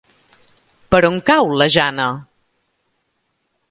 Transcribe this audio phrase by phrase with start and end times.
[0.95, 2.11] Per on cau la Jana?